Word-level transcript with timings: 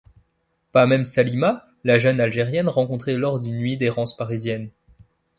Pas 0.71 0.87
même 0.87 1.03
Salima, 1.03 1.67
la 1.83 1.99
jeune 1.99 2.19
Algérienne 2.19 2.67
rencontrée 2.69 3.17
lors 3.17 3.39
d'une 3.39 3.59
nuit 3.59 3.77
d'errance 3.77 4.17
parisienne. 4.17 4.71